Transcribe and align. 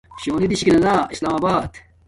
شونی 0.21 0.47
دیشاکا 0.51 0.75
نا 0.85 0.93
اسلام 1.13 1.33
آبات 1.37 1.71